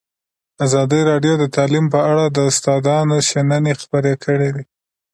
ازادي 0.65 1.01
راډیو 1.09 1.33
د 1.39 1.45
تعلیم 1.55 1.85
په 1.93 1.99
اړه 2.11 2.25
د 2.29 2.37
استادانو 2.49 3.17
شننې 3.29 3.73
خپرې 3.81 4.13
کړي. 4.23 4.49